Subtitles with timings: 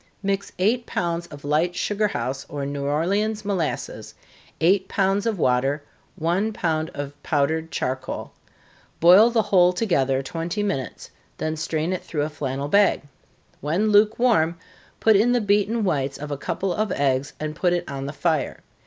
[0.23, 4.15] _Mix eight pounds of light sugar house or New Orleans molasses,
[4.59, 5.83] eight pounds of water,
[6.15, 8.31] one pound of powdered charcoal.
[8.99, 13.03] Boil the whole together twenty minutes, then strain it through a flannel bag.
[13.59, 14.57] When lukewarm,
[14.99, 18.11] put in the beaten whites of a couple of eggs, and put it on the
[18.11, 18.61] fire.